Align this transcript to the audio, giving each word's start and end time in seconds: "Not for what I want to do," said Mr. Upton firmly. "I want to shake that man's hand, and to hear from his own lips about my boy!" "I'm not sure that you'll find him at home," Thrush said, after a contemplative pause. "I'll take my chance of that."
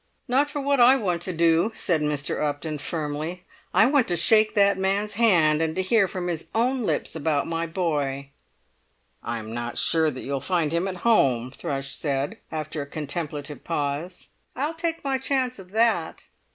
"Not 0.27 0.49
for 0.49 0.59
what 0.59 0.79
I 0.79 0.95
want 0.95 1.21
to 1.21 1.31
do," 1.31 1.71
said 1.75 2.01
Mr. 2.01 2.43
Upton 2.43 2.79
firmly. 2.79 3.43
"I 3.71 3.85
want 3.85 4.07
to 4.07 4.17
shake 4.17 4.55
that 4.55 4.75
man's 4.75 5.13
hand, 5.13 5.61
and 5.61 5.75
to 5.75 5.83
hear 5.83 6.07
from 6.07 6.25
his 6.27 6.47
own 6.55 6.81
lips 6.87 7.15
about 7.15 7.45
my 7.45 7.67
boy!" 7.67 8.29
"I'm 9.23 9.53
not 9.53 9.77
sure 9.77 10.09
that 10.09 10.23
you'll 10.23 10.39
find 10.39 10.71
him 10.71 10.87
at 10.87 10.97
home," 11.05 11.51
Thrush 11.51 11.93
said, 11.93 12.39
after 12.51 12.81
a 12.81 12.87
contemplative 12.87 13.63
pause. 13.63 14.29
"I'll 14.55 14.73
take 14.73 15.03
my 15.03 15.19
chance 15.19 15.59
of 15.59 15.69
that." 15.69 16.23